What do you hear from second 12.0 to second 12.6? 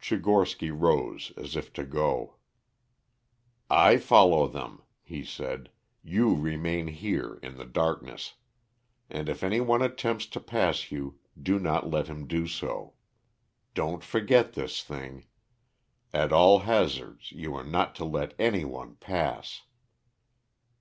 him do